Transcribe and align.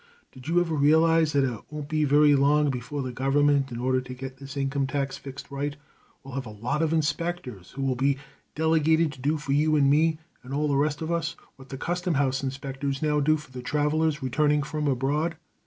Did 0.31 0.47
you 0.47 0.59
ever 0.59 0.73
realize 0.73 1.31
that 1.33 1.43
it 1.43 1.61
won't 1.69 1.87
be 1.87 2.05
very 2.05 2.33
long 2.35 2.71
before 2.71 3.03
the 3.03 3.11
government, 3.11 3.71
in 3.71 3.77
order 3.77 4.01
to 4.01 4.13
get 4.15 4.37
this 4.37 4.57
income 4.57 4.87
tax 4.87 5.15
fixed 5.15 5.51
right, 5.51 5.75
will 6.23 6.31
have 6.31 6.47
a 6.47 6.49
lot 6.49 6.81
of 6.81 6.91
inspectors 6.91 7.69
who 7.69 7.83
will 7.83 7.93
be 7.95 8.17
delegated 8.55 9.11
to 9.11 9.21
do 9.21 9.37
for 9.37 9.51
you 9.51 9.75
and 9.75 9.91
me, 9.91 10.17
and 10.41 10.55
all 10.55 10.67
the 10.67 10.75
rest 10.75 11.03
of 11.03 11.11
us, 11.11 11.35
what 11.55 11.69
the 11.69 11.77
Custom 11.77 12.15
House 12.15 12.41
inspectors 12.41 13.03
now 13.03 13.19
do 13.19 13.37
for 13.37 13.61
travelers 13.61 14.23
returning 14.23 14.63
from 14.63 14.87
abroad? 14.87 15.35